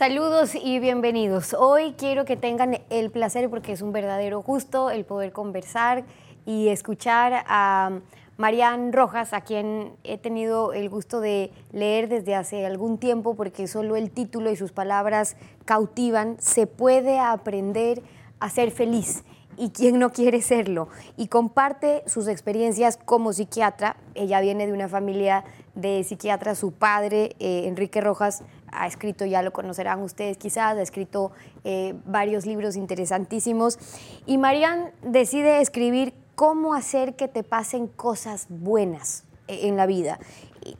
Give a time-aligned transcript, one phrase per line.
[0.00, 1.52] Saludos y bienvenidos.
[1.52, 6.04] Hoy quiero que tengan el placer, porque es un verdadero gusto, el poder conversar
[6.46, 8.00] y escuchar a
[8.38, 13.68] Marian Rojas, a quien he tenido el gusto de leer desde hace algún tiempo, porque
[13.68, 15.36] solo el título y sus palabras
[15.66, 16.36] cautivan.
[16.40, 18.00] Se puede aprender
[18.38, 19.22] a ser feliz
[19.60, 20.88] y quién no quiere serlo.
[21.18, 23.98] Y comparte sus experiencias como psiquiatra.
[24.14, 25.44] Ella viene de una familia
[25.74, 26.58] de psiquiatras.
[26.58, 28.42] Su padre, eh, Enrique Rojas,
[28.72, 31.32] ha escrito, ya lo conocerán ustedes quizás, ha escrito
[31.64, 33.78] eh, varios libros interesantísimos.
[34.26, 40.18] Y Marian decide escribir cómo hacer que te pasen cosas buenas eh, en la vida.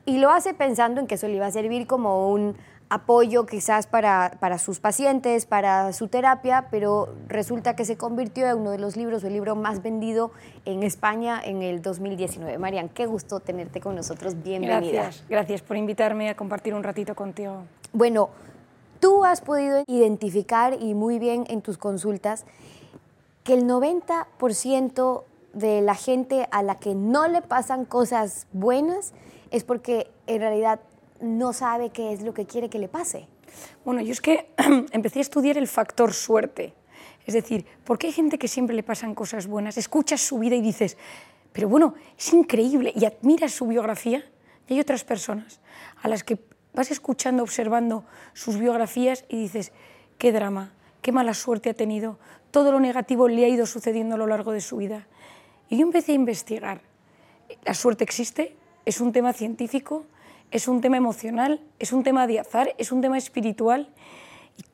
[0.07, 2.57] Y, lo hace pensando en que eso le iba a servir como un
[2.91, 8.59] apoyo quizás para, para, sus pacientes, para su terapia, pero resulta que se convirtió en
[8.59, 10.33] uno de los libros, el libro más vendido
[10.65, 12.59] en España en el 2019.
[12.59, 14.43] Marian, qué gusto tenerte con nosotros.
[14.43, 15.03] Bienvenida.
[15.03, 17.65] Gracias, gracias por invitarme a compartir un ratito contigo.
[17.93, 18.31] Bueno,
[19.01, 22.45] tú has podido identificar y muy bien en tus consultas
[23.43, 25.25] que el 90%
[25.55, 29.13] de la gente a la que no le pasan cosas buenas
[29.51, 30.81] es porque en realidad
[31.21, 33.27] no sabe qué es lo que quiere que le pase.
[33.85, 34.51] Bueno, yo es que
[34.93, 36.75] empecé a estudiar el factor suerte.
[37.27, 39.77] Es decir, ¿por qué hay gente que siempre le pasan cosas buenas?
[39.77, 40.97] Escuchas su vida y dices,
[41.53, 44.25] pero bueno, es increíble, y admiras su biografía.
[44.69, 45.61] Y hay otras personas
[46.01, 46.39] a las que
[46.75, 49.73] vas escuchando, observando sus biografías y dices,
[50.19, 52.19] qué drama, qué mala suerte ha tenido,
[52.51, 55.07] todo lo negativo le ha ido sucediendo a lo largo de su vida.
[55.69, 56.81] Y yo empecé a investigar.
[57.65, 58.57] ¿La suerte existe?
[58.85, 60.05] ¿Es un tema científico?
[60.51, 61.61] ¿Es un tema emocional?
[61.79, 62.75] ¿Es un tema de azar?
[62.79, 63.89] ¿Es un tema espiritual?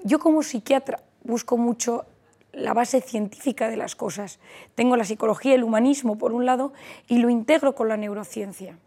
[0.03, 2.07] Yo como psiquiatra busco mucho
[2.53, 4.39] la base científica de las cosas.
[4.75, 6.73] Tengo la psicología, el humanismo por un lado
[7.07, 8.79] y lo integro con la neurociencia.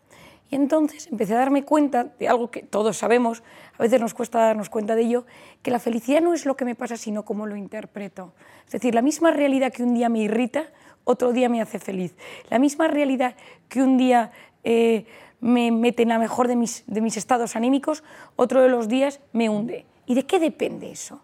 [0.49, 3.43] Y entonces empecé a darme cuenta de algo que todos sabemos,
[3.77, 5.25] a veces nos cuesta darnos cuenta de ello,
[5.61, 8.33] que la felicidad no es lo que me pasa, sino cómo lo interpreto.
[8.65, 10.65] Es decir, la misma realidad que un día me irrita,
[11.03, 12.15] otro día me hace feliz.
[12.49, 13.35] La misma realidad
[13.67, 14.31] que un día
[14.63, 15.05] eh,
[15.39, 18.03] me mete en la mejor de mis, de mis estados anímicos,
[18.35, 19.85] otro de los días me hunde.
[20.07, 21.21] ¿Y de qué depende eso?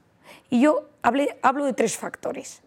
[0.52, 2.62] Y yo hablo de tres factores.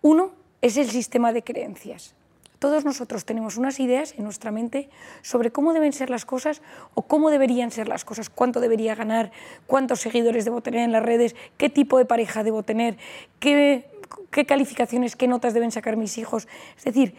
[0.00, 2.16] Uno es el sistema de creencias.
[2.62, 4.88] Todos nosotros tenemos unas ideas en nuestra mente
[5.22, 6.62] sobre cómo deben ser las cosas
[6.94, 9.32] o cómo deberían ser las cosas, cuánto debería ganar,
[9.66, 12.98] cuántos seguidores debo tener en las redes, qué tipo de pareja debo tener,
[13.40, 13.90] qué
[14.30, 16.46] qué calificaciones, qué notas deben sacar mis hijos.
[16.76, 17.16] Es decir,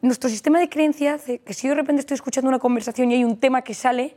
[0.00, 3.16] nuestro sistema de creencia hace que si yo de repente estoy escuchando una conversación y
[3.16, 4.16] hay un tema que sale,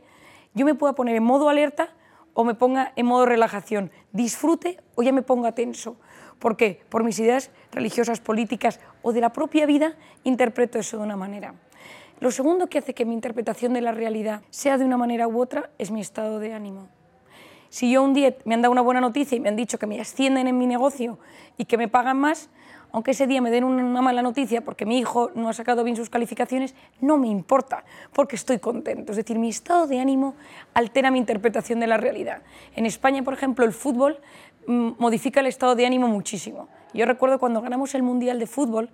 [0.54, 1.92] yo me pueda poner en modo alerta
[2.32, 5.98] o me ponga en modo relajación, disfrute o ya me ponga tenso.
[6.40, 6.80] ¿Por qué?
[6.88, 11.54] Por mis ideas religiosas, políticas o de la propia vida, interpreto eso de una manera.
[12.18, 15.40] Lo segundo que hace que mi interpretación de la realidad sea de una manera u
[15.40, 16.88] otra es mi estado de ánimo.
[17.68, 19.86] Si yo un día me han dado una buena noticia y me han dicho que
[19.86, 21.18] me ascienden en mi negocio
[21.56, 22.50] y que me pagan más,
[22.92, 25.96] aunque ese día me den una mala noticia porque mi hijo no ha sacado bien
[25.96, 29.12] sus calificaciones, no me importa, porque estoy contento.
[29.12, 30.34] Es decir, mi estado de ánimo
[30.74, 32.42] altera mi interpretación de la realidad.
[32.76, 34.18] En España, por ejemplo, el fútbol
[34.66, 36.68] mm, modifica el estado de ánimo muchísimo.
[36.92, 38.90] Yo recuerdo cuando ganamos el Mundial de Fútbol,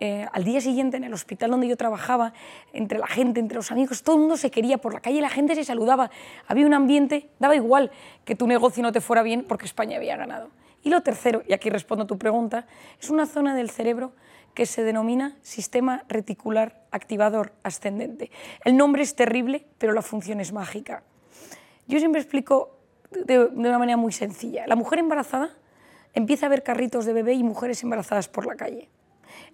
[0.00, 2.32] eh, al día siguiente en el hospital donde yo trabajaba,
[2.72, 5.28] entre la gente, entre los amigos, todo el mundo se quería por la calle, la
[5.28, 6.10] gente se saludaba,
[6.46, 7.90] había un ambiente, daba igual
[8.24, 10.50] que tu negocio no te fuera bien porque España había ganado.
[10.82, 12.66] Y lo tercero, y aquí respondo a tu pregunta,
[13.00, 14.12] es una zona del cerebro
[14.54, 18.30] que se denomina sistema reticular activador ascendente.
[18.64, 21.02] El nombre es terrible, pero la función es mágica.
[21.86, 22.78] Yo siempre explico
[23.10, 24.66] de, una manera muy sencilla.
[24.66, 25.50] La mujer embarazada
[26.14, 28.88] empieza a ver carritos de bebé y mujeres embarazadas por la calle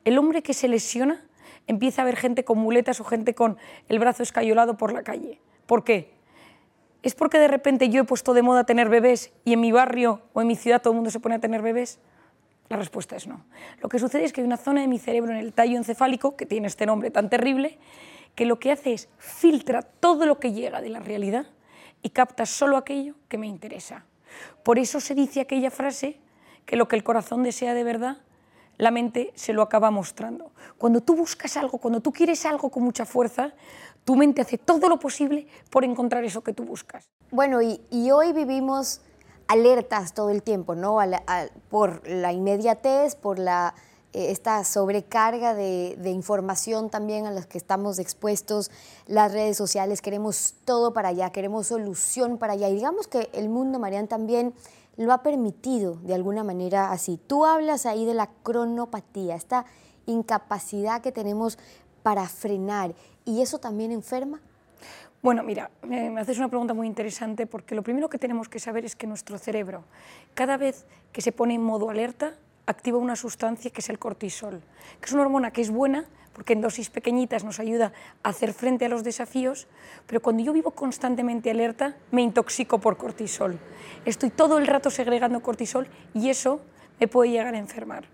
[0.05, 1.25] el hombre que se lesiona
[1.67, 3.57] empieza a ver gente con muletas o gente con
[3.89, 5.41] el brazo escayolado por la calle.
[5.67, 6.13] ¿Por qué?
[7.05, 10.23] ¿Es porque de repente yo he puesto de moda tener bebés y en mi barrio
[10.33, 11.99] o en mi ciudad todo el mundo se pone a tener bebés?
[12.71, 13.45] La respuesta es no.
[13.83, 16.35] Lo que sucede es que hay una zona de mi cerebro en el tallo encefálico,
[16.35, 17.77] que tiene este nombre tan terrible,
[18.35, 21.45] que lo que hace es filtra todo lo que llega de la realidad
[22.01, 24.07] y capta solo aquello que me interesa.
[24.63, 26.17] Por eso se dice aquella frase
[26.65, 28.17] que lo que el corazón desea de verdad
[28.79, 30.53] la mente se lo acaba mostrando.
[30.79, 33.53] Cuando tú buscas algo, cuando tú quieres algo con mucha fuerza,
[34.05, 37.09] tu mente hace todo lo posible por encontrar eso que tú buscas.
[37.31, 37.81] Bueno, y,
[38.11, 39.01] hoy vivimos
[39.49, 40.99] alertas todo el tiempo, ¿no?
[41.71, 43.75] por la inmediatez, por la,
[44.15, 48.71] eh, esta sobrecarga de, información también a la que estamos expuestos,
[49.07, 52.69] las redes sociales, queremos todo para allá, queremos solución para allá.
[52.69, 54.55] Y digamos que el mundo, Marian, también
[54.97, 57.19] lo ha permitido de alguna manera así.
[57.27, 59.65] Tú hablas ahí de la cronopatía, esta
[60.07, 61.59] incapacidad que tenemos
[62.03, 62.95] para frenar,
[63.25, 64.41] ¿y eso también enferma?
[65.23, 68.85] Bueno, mira, me haces una pregunta muy interesante porque lo primero que tenemos que saber
[68.85, 69.85] es que nuestro cerebro,
[70.35, 72.35] cada vez que se pone en modo alerta,
[72.67, 74.61] activa una sustancia que es el cortisol,
[75.01, 77.93] que es una hormona que es buena porque en dosis pequeñitas nos ayuda
[78.23, 79.67] a hacer frente a los desafíos,
[80.07, 83.59] pero cuando yo vivo constantemente alerta me intoxico por cortisol.
[84.05, 86.61] Estoy todo el rato segregando cortisol y eso
[87.01, 88.05] me puede llegar a enfermar.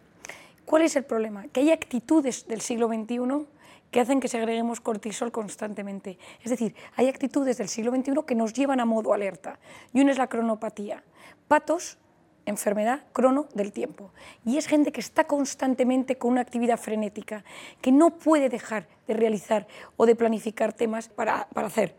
[0.64, 1.48] ¿Cuál es el problema?
[1.48, 3.46] Que hay actitudes del siglo XXI
[3.90, 6.18] que hacen que segreguemos cortisol constantemente.
[6.44, 9.58] Es decir, hay actitudes del siglo XXI que nos llevan a modo alerta.
[9.92, 11.02] Y una es la cronopatía.
[11.48, 11.98] Patos
[12.46, 14.10] enfermedad crono del tiempo.
[14.44, 17.44] Y es gente que está constantemente con una actividad frenética,
[17.80, 19.66] que no puede dejar de realizar
[19.96, 21.94] o de planificar temas para, hacer.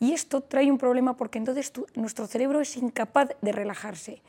[0.00, 4.22] Y esto trae un problema porque entonces nuestro cerebro es incapaz de relajarse.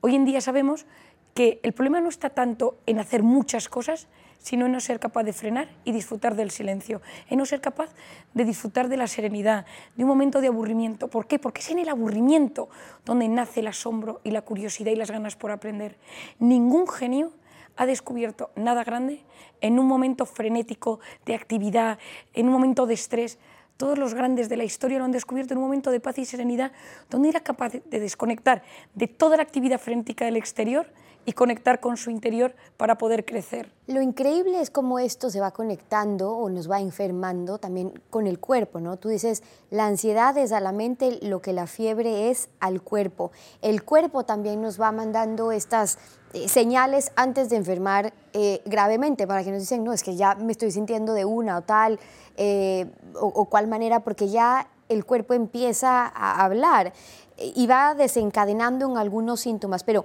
[0.00, 0.86] Hoy en día sabemos
[1.34, 4.06] que el problema no está tanto en hacer muchas cosas,
[4.44, 7.00] sino en no ser capaz de frenar y disfrutar del silencio,
[7.30, 7.88] en no ser capaz
[8.34, 9.64] de disfrutar de la serenidad,
[9.96, 11.08] de un momento de aburrimiento.
[11.08, 11.38] ¿Por qué?
[11.38, 12.68] Porque es en el aburrimiento
[13.06, 15.96] donde nace el asombro y la curiosidad y las ganas por aprender.
[16.38, 17.32] Ningún genio
[17.76, 19.24] ha descubierto nada grande
[19.62, 21.98] en un momento frenético de actividad,
[22.34, 23.38] en un momento de estrés.
[23.78, 26.26] Todos los grandes de la historia lo han descubierto en un momento de paz y
[26.26, 26.70] serenidad,
[27.08, 28.62] donde era capaz de desconectar
[28.94, 30.92] de toda la actividad frenética del exterior
[31.26, 33.72] y conectar con su interior para poder crecer.
[33.86, 38.38] Lo increíble es cómo esto se va conectando o nos va enfermando también con el
[38.38, 38.96] cuerpo, ¿no?
[38.96, 43.30] Tú dices, la ansiedad es a la mente lo que la fiebre es al cuerpo.
[43.62, 45.98] El cuerpo también nos va mandando estas
[46.34, 50.34] eh, señales antes de enfermar eh, gravemente, para que nos dicen, no, es que ya
[50.34, 52.00] me estoy sintiendo de una o tal,
[52.36, 56.92] eh, o, cual manera, porque ya el cuerpo empieza a hablar
[57.38, 60.04] y va desencadenando en algunos síntomas, pero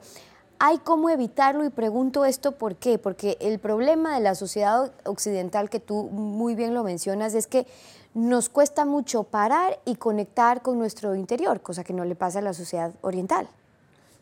[0.59, 5.69] hay cómo evitarlo y pregunto esto por qué, porque el problema de la sociedad occidental
[5.69, 7.65] que tú muy bien lo mencionas es que
[8.13, 12.41] nos cuesta mucho parar y conectar con nuestro interior, cosa que no le pasa a
[12.41, 13.47] la sociedad oriental.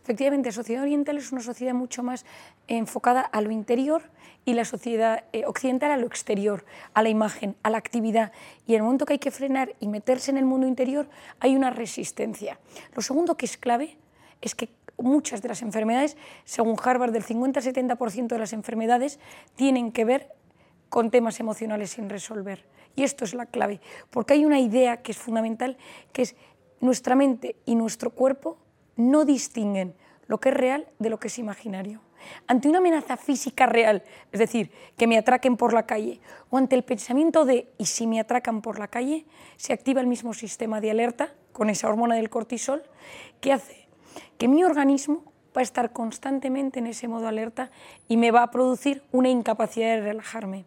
[0.03, 2.23] Efectivamente, la sociedad oriental es una sociedad mucho más
[2.67, 4.03] enfocada a lo interior
[4.45, 6.63] y la sociedad eh, occidental a lo exterior,
[6.93, 8.31] a la imagen, a la actividad.
[8.67, 11.09] Y en el momento que hay que frenar y meterse en el mundo interior,
[11.39, 12.57] hay una resistencia.
[12.93, 13.97] Lo segundo que es clave
[14.39, 19.19] es que muchas de las enfermedades, según Harvard, del 50-70% de las enfermedades
[19.55, 20.33] tienen que ver
[20.89, 22.65] con temas emocionales sin resolver.
[22.95, 23.79] Y esto es la clave,
[24.09, 25.77] porque hay una idea que es fundamental,
[26.13, 26.35] que es
[26.79, 28.57] nuestra mente y nuestro cuerpo
[28.95, 29.95] no distinguen
[30.27, 32.01] lo que es real de lo que es imaginario.
[32.47, 36.75] Ante una amenaza física real, es decir, que me atraquen por la calle, o ante
[36.75, 40.81] el pensamiento de ¿y si me atracan por la calle?, se activa el mismo sistema
[40.81, 42.83] de alerta con esa hormona del cortisol
[43.39, 43.86] que hace
[44.37, 45.23] que mi organismo
[45.55, 47.71] va a estar constantemente en ese modo alerta
[48.07, 50.65] y me va a producir una incapacidad de relajarme.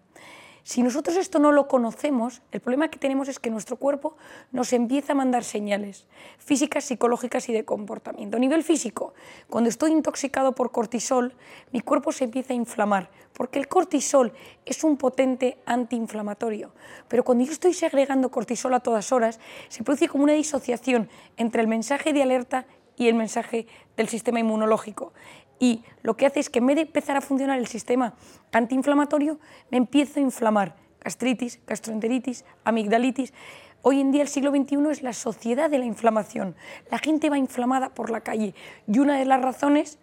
[0.62, 4.16] Si nosotros esto no lo conocemos, el problema que tenemos es que nuestro cuerpo
[4.52, 6.06] nos empieza a mandar señales
[6.38, 8.36] físicas, psicológicas y de comportamiento.
[8.36, 9.14] A nivel físico,
[9.48, 11.34] cuando estoy intoxicado por cortisol,
[11.72, 14.32] mi cuerpo se empieza a inflamar, porque el cortisol
[14.66, 16.72] es un potente antiinflamatorio.
[17.08, 21.62] Pero cuando yo estoy segregando cortisol a todas horas, se produce como una disociación entre
[21.62, 22.66] el mensaje de alerta
[23.00, 23.66] y el mensaje
[23.96, 25.14] del sistema inmunológico.
[25.58, 28.12] Y lo que hace es que en vez de empezar a funcionar el sistema
[28.52, 30.76] antiinflamatorio, me empiezo a inflamar.
[31.00, 33.32] Gastritis, gastroenteritis, amigdalitis.
[33.80, 36.54] Hoy en día el siglo XXI es la sociedad de la inflamación.
[36.90, 38.54] La gente va inflamada por la calle
[38.86, 39.98] y una de las razones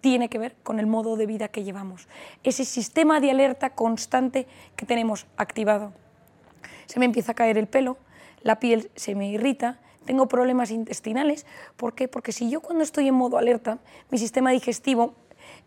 [0.00, 2.06] tiene que ver con el modo de vida que llevamos.
[2.44, 5.92] Ese sistema de alerta constante que tenemos activado.
[6.86, 7.98] Se me empieza a caer el pelo,
[8.42, 11.44] la piel se me irrita, tengo problemas intestinales.
[11.76, 12.08] ¿Por qué?
[12.08, 13.76] Porque si yo cuando estoy en modo alerta,
[14.10, 15.12] mi sistema digestivo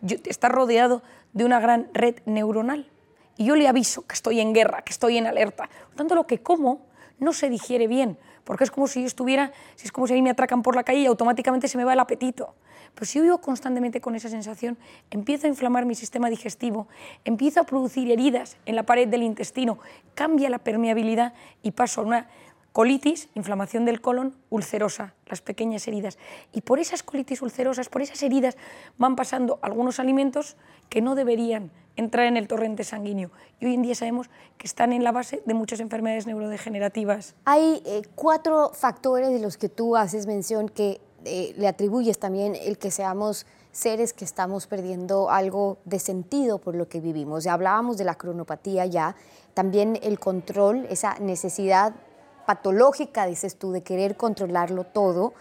[0.01, 2.89] está rodeado de una gran red neuronal
[3.37, 5.69] y yo le aviso que estoy en guerra, que estoy en alerta.
[5.89, 6.87] Por tanto, lo que como
[7.19, 10.15] no se digiere bien, porque es como si yo estuviera, si es como si a
[10.15, 12.55] mí me atracan por la calle y automáticamente se me va el apetito.
[12.95, 14.75] Pero si yo vivo constantemente con esa sensación,
[15.11, 16.87] empiezo a inflamar mi sistema digestivo,
[17.25, 19.77] empiezo a producir heridas en la pared del intestino,
[20.15, 22.27] cambia la permeabilidad y paso a una
[22.73, 26.17] Colitis, inflamación del colon, ulcerosa, las pequeñas heridas.
[26.53, 28.55] Y por esas colitis ulcerosas, por esas heridas,
[28.97, 30.55] van pasando algunos alimentos
[30.87, 33.29] que no deberían entrar en el torrente sanguíneo.
[33.59, 37.35] Y hoy en día sabemos que están en la base de muchas enfermedades neurodegenerativas.
[37.43, 42.55] Hay eh, cuatro factores de los que tú haces mención que eh, le atribuyes también
[42.55, 47.43] el que seamos seres que estamos perdiendo algo de sentido por lo que vivimos.
[47.43, 49.15] Ya hablábamos de la cronopatía ya,
[49.53, 51.93] también el control, esa necesidad
[52.45, 55.33] patológica, dices tú, de querer controlarlo todo,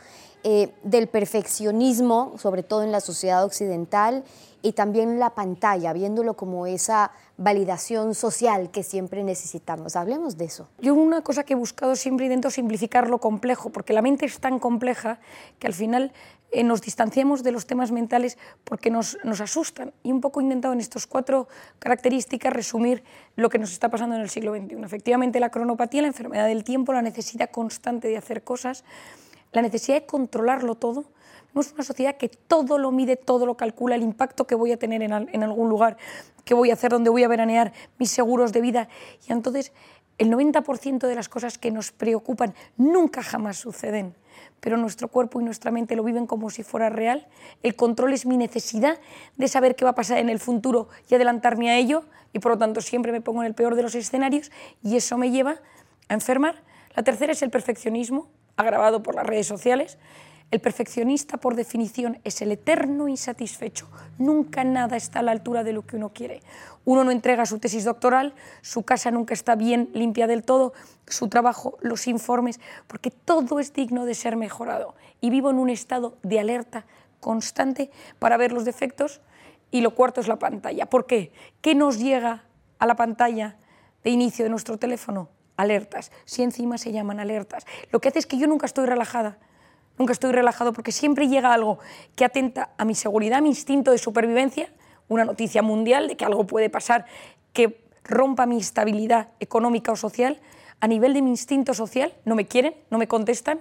[0.43, 4.25] eh, del perfeccionismo, sobre todo en la sociedad occidental,
[4.63, 9.97] y también la pantalla, viéndolo como esa validación social que siempre necesitamos.
[9.97, 10.69] Hablemos de eso.
[10.79, 14.39] Yo una cosa que he buscado siempre intento simplificar lo complejo, porque la mente es
[14.41, 15.19] tan compleja
[15.59, 16.13] que al final
[16.53, 19.93] eh, nos distanciamos de los temas mentales porque nos, asustan.
[20.03, 23.03] Y un poco he intentado en estas cuatro características resumir
[23.37, 24.83] lo que nos está pasando en el siglo XXI.
[24.83, 28.85] Efectivamente, la cronopatía, la enfermedad del tiempo, la necesidad constante de hacer cosas,
[29.53, 31.07] la necesidad de controlarlo todo,
[31.53, 34.77] Vemos una sociedad que todo lo mide, todo lo calcula, el impacto que voy a
[34.77, 35.97] tener en, en algún lugar,
[36.45, 38.89] que voy a hacer, donde voy a veranear, mis seguros de vida.
[39.29, 39.73] Y entonces
[40.19, 44.15] el 90% de las cosas que nos preocupan nunca jamás suceden,
[44.61, 47.27] pero nuestro cuerpo y nuestra mente lo viven como si fuera real.
[47.63, 48.99] El control es mi necesidad
[49.37, 52.53] de saber qué va a pasar en el futuro y adelantarme a ello, y por
[52.53, 54.51] lo tanto siempre me pongo en el peor de los escenarios
[54.83, 55.57] y eso me lleva
[56.09, 56.63] a enfermar.
[56.95, 59.99] La tercera es el perfeccionismo, agravado por las redes sociales.
[60.51, 63.89] El perfeccionista, por definición, es el eterno insatisfecho.
[64.19, 66.41] Nunca nada está a la altura de lo que uno quiere.
[66.85, 70.73] Uno no entrega su tesis doctoral, su casa nunca está bien limpia del todo,
[71.07, 74.97] su trabajo, los informes, porque todo es digno de ser mejorado.
[75.21, 76.85] Y vivo en un estado de alerta
[77.21, 79.21] constante para ver los defectos.
[79.71, 80.87] Y lo cuarto es la pantalla.
[80.87, 81.31] ¿Por qué?
[81.61, 82.43] ¿Qué nos llega
[82.81, 83.57] a la pantalla
[84.03, 85.29] de inicio de nuestro teléfono?
[85.57, 86.11] Alertas.
[86.25, 87.67] Si encima se llaman alertas.
[87.93, 89.39] Lo que hace es que yo nunca estoy relajada
[90.01, 91.79] nunca estoy relajado porque siempre llega algo
[92.17, 94.73] que atenta a mi seguridad, a mi instinto de supervivencia,
[95.09, 97.05] una noticia mundial de que algo puede pasar
[97.53, 100.41] que rompa mi estabilidad económica o social,
[100.81, 103.61] a nivel de mi instinto social, no me quieren, no me contestan,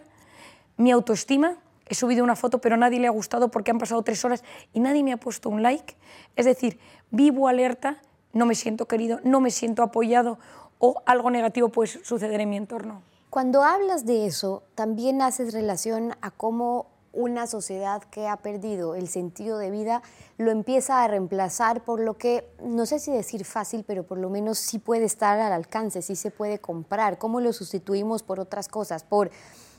[0.78, 4.24] mi autoestima, he subido una foto pero nadie le ha gustado porque han pasado tres
[4.24, 5.98] horas y nadie me ha puesto un like,
[6.38, 6.80] es decir,
[7.12, 10.40] vivo alerta, no me siento querido, no me siento apoyado
[10.78, 13.02] o algo negativo puede suceder en mi entorno.
[13.30, 19.08] Cuando hablas de eso, también haces relación a cómo una sociedad que ha perdido el
[19.08, 20.02] sentido de vida
[20.40, 24.32] lo empieza a reemplazar por lo que, no sé si decir fácil, pero por lo
[24.32, 27.20] menos sí puede estar al alcance, sí se puede comprar.
[27.20, 29.04] ¿Cómo lo sustituimos por otras cosas?
[29.04, 29.30] Por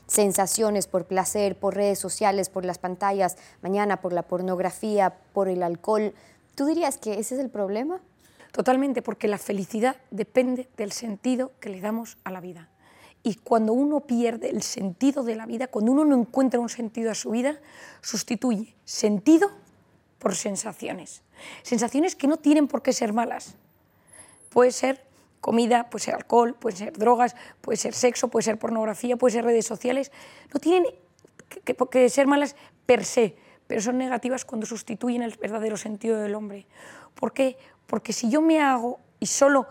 [0.07, 5.61] sensaciones, por placer, por redes sociales, por las pantallas, mañana por la pornografía, por el
[5.61, 6.13] alcohol.
[6.55, 7.99] ¿Tú dirías que ese es el problema?
[8.53, 12.69] Totalmente, porque la felicidad depende del sentido que le damos a la vida.
[13.23, 17.11] Y cuando uno pierde el sentido de la vida, cuando uno no encuentra un sentido
[17.11, 17.59] a su vida,
[18.01, 19.51] sustituye sentido
[20.17, 21.21] por sensaciones.
[21.63, 23.55] Sensaciones que no tienen por qué ser malas.
[24.49, 25.03] Puede ser
[25.39, 29.45] comida, puede ser alcohol, puede ser drogas, puede ser sexo, puede ser pornografía, puede ser
[29.45, 30.11] redes sociales.
[30.53, 30.85] No tienen
[31.63, 33.35] que, que ser malas per se,
[33.67, 36.67] pero son negativas cuando sustituyen el verdadero sentido del hombre.
[37.15, 37.57] ¿Por qué?
[37.87, 39.67] Porque si yo me hago y solo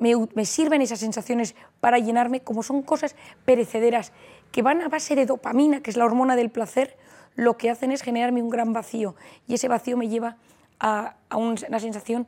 [0.00, 4.12] me, sirven esas sensaciones para llenarme, como son cosas perecederas
[4.52, 6.96] que van a base de dopamina, que es la hormona del placer,
[7.34, 9.14] lo que hacen es generarme un gran vacío.
[9.46, 10.36] Y ese vacío me lleva
[10.80, 12.26] a, una sensación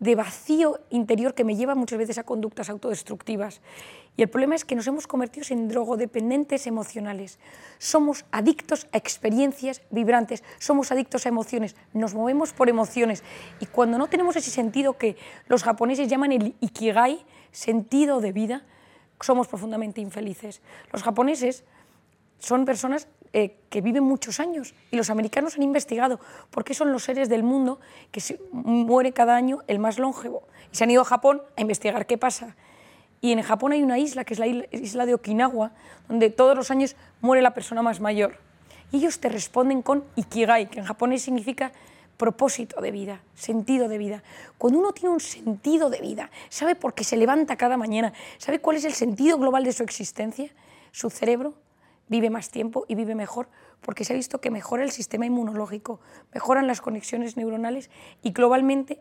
[0.00, 3.60] de vacío interior que me lleva muchas veces a conductas autodestructivas.
[4.16, 7.38] Y el problema es que nos hemos convertido en drogodependientes emocionales.
[7.78, 13.22] Somos adictos a experiencias vibrantes, somos adictos a emociones, nos movemos por emociones.
[13.60, 18.64] Y cuando no tenemos ese sentido que los japoneses llaman el ikigai, sentido de vida,
[19.20, 20.62] somos profundamente infelices.
[20.92, 21.64] Los japoneses
[22.38, 26.18] son personas eh, que viven muchos años y los americanos han investigado
[26.50, 27.78] por qué son los seres del mundo
[28.10, 30.42] que se muere cada año el más longevo.
[30.72, 32.56] Y se han ido a Japón a investigar qué pasa.
[33.20, 35.72] Y en Japón hay una isla, que es la isla de Okinawa,
[36.08, 38.38] donde todos los años muere la persona más mayor.
[38.92, 41.72] Y ellos te responden con ikigai, que en japonés significa
[42.16, 44.22] propósito de vida, sentido de vida.
[44.56, 48.60] Cuando uno tiene un sentido de vida, sabe por qué se levanta cada mañana, sabe
[48.60, 50.50] cuál es el sentido global de su existencia,
[50.90, 51.54] su cerebro
[52.08, 53.48] vive más tiempo y vive mejor
[53.80, 56.00] porque se ha visto que mejora el sistema inmunológico,
[56.32, 57.90] mejoran las conexiones neuronales
[58.22, 59.00] y globalmente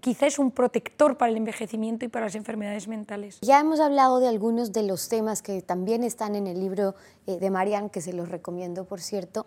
[0.00, 3.38] quizá es un protector para el envejecimiento y para las enfermedades mentales.
[3.40, 7.38] Ya hemos hablado de algunos de los temas que también están en el libro eh,
[7.38, 9.46] de Marian, que se los recomiendo, por cierto.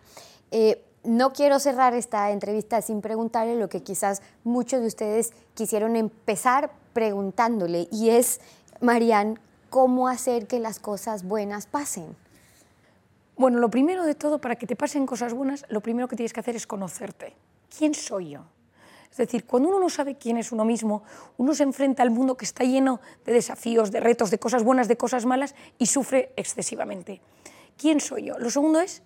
[0.52, 5.96] Eh, no quiero cerrar esta entrevista sin preguntarle lo que quizás muchos de ustedes quisieron
[5.98, 8.40] empezar preguntándole, y es,
[8.80, 9.38] Marian,
[9.70, 12.16] ¿cómo hacer que las cosas buenas pasen?
[13.38, 16.32] Bueno, lo primero de todo, para que te pasen cosas buenas, lo primero que tienes
[16.32, 17.36] que hacer es conocerte.
[17.78, 18.46] ¿Quién soy yo?
[19.12, 21.04] Es decir, cuando uno no sabe quién es uno mismo,
[21.38, 24.88] uno se enfrenta al mundo que está lleno de desafíos, de retos, de cosas buenas,
[24.88, 27.22] de cosas malas y sufre excesivamente.
[27.78, 28.38] ¿Quién soy yo?
[28.40, 29.04] Lo segundo es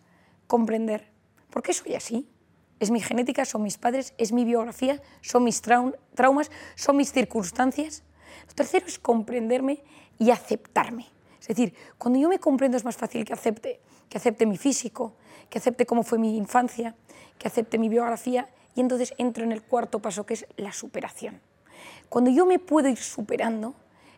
[0.47, 1.11] comprender.
[1.49, 2.29] ¿Por qué soy así?
[2.79, 3.45] ¿Es mi genética?
[3.45, 4.13] ¿Son mis padres?
[4.17, 5.01] ¿Es mi biografía?
[5.21, 6.51] ¿Son mis traumas?
[6.75, 8.03] ¿Son mis circunstancias?
[8.47, 9.83] Lo tercero es comprenderme
[10.17, 11.07] y aceptarme.
[11.49, 15.13] Es decir, cuando yo me comprendo es más fácil que acepte que acepte mi físico,
[15.49, 16.95] que acepte cómo fue mi infancia,
[17.37, 21.39] que acepte mi biografía y entonces entro en el cuarto paso que es la superación.
[22.09, 23.75] Cuando yo me puedo ir superando,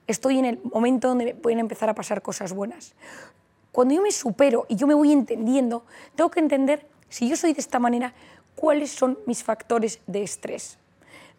[0.08, 2.94] estoy en el momento donde pueden empezar a pasar cosas buenas.
[3.72, 5.86] Cuando yo me supero y yo me voy entendiendo,
[6.16, 8.14] tengo que entender, si yo soy de esta manera,
[8.56, 10.78] cuáles son mis factores de estrés.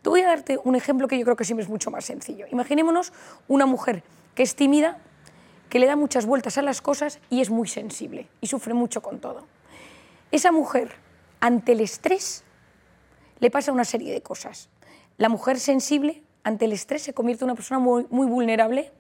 [0.02, 2.46] Te voy a darte un ejemplo que yo creo que siempre es mucho más sencillo.
[2.50, 3.12] Imaginémonos
[3.48, 4.02] una mujer
[4.34, 4.98] que es tímida,
[5.72, 9.00] que le da muchas vueltas a las cosas y es muy sensible y sufre mucho
[9.00, 9.46] con todo.
[10.30, 10.96] Esa mujer,
[11.40, 12.44] ante el estrés,
[13.40, 14.68] le pasa una serie de cosas.
[15.16, 18.92] La mujer sensible, ante el estrés, se convierte en una persona muy, vulnerable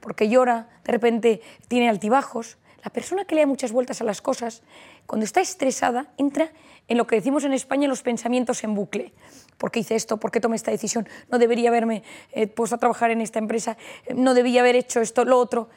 [0.00, 4.20] porque llora, de repente tiene altibajos, la persona que le da muchas vueltas a las
[4.20, 4.62] cosas,
[5.06, 6.52] cuando está estresada, entra
[6.88, 9.14] en lo que decimos en España los pensamientos en bucle.
[9.56, 10.18] ¿Por qué hice esto?
[10.18, 11.08] ¿Por qué tomé esta decisión?
[11.30, 15.00] No debería haberme eh, puesto a trabajar en esta empresa, eh, no debía haber hecho
[15.00, 15.70] esto, lo otro.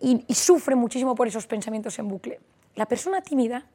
[0.00, 2.40] Y, sufre muchísimo por esos pensamientos en bucle.
[2.74, 3.66] La persona tímida,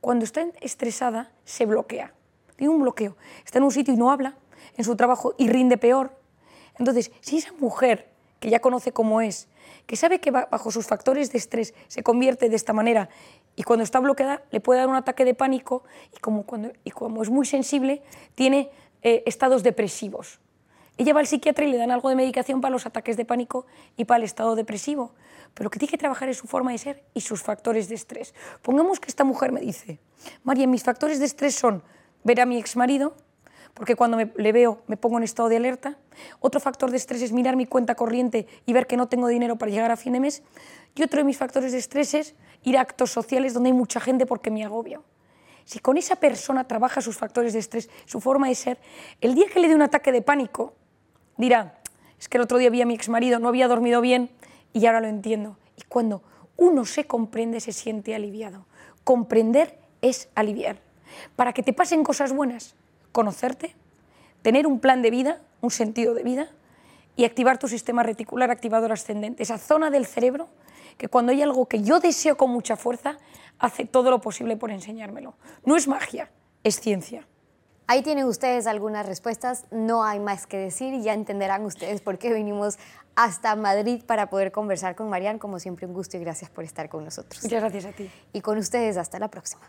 [0.00, 2.12] cuando está estresada, se bloquea.
[2.56, 3.16] Tiene un bloqueo.
[3.44, 4.36] Está en un sitio y no habla,
[4.76, 6.12] en su trabajo y rinde peor.
[6.78, 9.48] Entonces, si esa mujer que ya conoce cómo es,
[9.86, 13.08] que sabe que bajo sus factores de estrés se convierte de esta manera
[13.56, 17.30] y cuando está bloqueada le puede dar un ataque de pánico y como, cuando, es
[17.30, 18.02] muy sensible
[18.34, 18.70] tiene
[19.02, 20.40] eh, estados depresivos.
[21.00, 23.64] Ella va al psiquiatra y le dan algo de medicación para los ataques de pánico
[23.96, 25.14] y para el estado depresivo.
[25.54, 27.94] Pero lo que tiene que trabajar es su forma de ser y sus factores de
[27.94, 28.34] estrés.
[28.60, 29.98] Pongamos que esta mujer me dice,
[30.44, 31.82] María, mis factores de estrés son
[32.22, 33.14] ver a mi exmarido,
[33.72, 35.96] porque cuando le veo me pongo en estado de alerta.
[36.38, 39.56] Otro factor de estrés es mirar mi cuenta corriente y ver que no tengo dinero
[39.56, 40.42] para llegar a fin de mes.
[40.94, 44.00] Y otro de mis factores de estrés es ir a actos sociales donde hay mucha
[44.00, 45.02] gente porque me agobio.
[45.64, 48.78] Si con esa persona trabaja sus factores de estrés, su forma de ser,
[49.22, 50.74] el día que le dé un ataque de pánico,
[51.40, 51.80] dirá,
[52.18, 54.30] es que el otro día vi a mi exmarido, no había dormido bien
[54.72, 55.56] y ahora lo entiendo.
[55.76, 56.22] Y cuando
[56.56, 58.66] uno se comprende, se siente aliviado.
[59.04, 60.76] Comprender es aliviar.
[61.34, 62.74] Para que te pasen cosas buenas,
[63.12, 63.74] conocerte,
[64.42, 66.50] tener un plan de vida, un sentido de vida
[67.16, 70.48] y activar tu sistema reticular activador ascendente, esa zona del cerebro
[70.98, 73.16] que cuando hay algo que yo deseo con mucha fuerza,
[73.58, 75.34] hace todo lo posible por enseñármelo.
[75.64, 76.30] No es magia,
[76.62, 77.26] es ciencia.
[77.90, 82.18] Ahí tienen ustedes algunas respuestas, no hay más que decir y ya entenderán ustedes por
[82.18, 82.78] qué venimos
[83.16, 85.40] hasta Madrid para poder conversar con Marian.
[85.40, 87.42] Como siempre, un gusto y gracias por estar con nosotros.
[87.42, 88.08] Muchas gracias a ti.
[88.32, 89.62] Y con ustedes, hasta la próxima.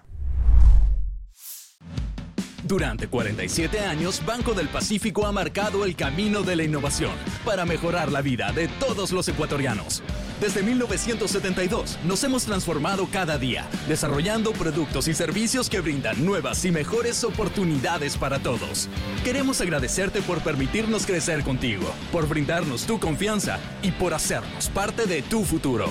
[2.64, 8.12] Durante 47 años, Banco del Pacífico ha marcado el camino de la innovación para mejorar
[8.12, 10.04] la vida de todos los ecuatorianos.
[10.42, 16.72] Desde 1972 nos hemos transformado cada día, desarrollando productos y servicios que brindan nuevas y
[16.72, 18.90] mejores oportunidades para todos.
[19.24, 25.22] Queremos agradecerte por permitirnos crecer contigo, por brindarnos tu confianza y por hacernos parte de
[25.22, 25.86] tu futuro.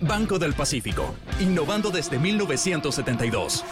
[0.00, 3.64] Banco del Pacífico, innovando desde 1972.